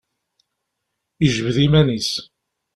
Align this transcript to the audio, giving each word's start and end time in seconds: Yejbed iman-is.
Yejbed 1.23 1.57
iman-is. 1.65 2.09